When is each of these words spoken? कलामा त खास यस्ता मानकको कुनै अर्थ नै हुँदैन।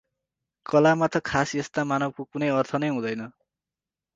कलामा 0.65 1.09
त 1.13 1.21
खास 1.29 1.53
यस्ता 1.57 1.85
मानकको 1.91 2.25
कुनै 2.31 2.49
अर्थ 2.57 2.73
नै 2.81 2.91
हुँदैन। 2.95 3.21